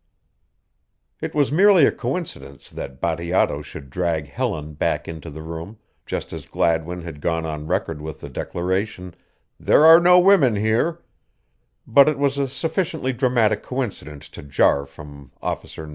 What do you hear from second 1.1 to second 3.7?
It was merely a coincidence that Bateato